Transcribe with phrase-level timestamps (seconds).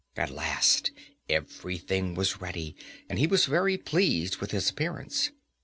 [0.17, 0.89] At last
[1.29, 2.75] everything was ready,
[3.07, 5.29] and he was very pleased with his appearance.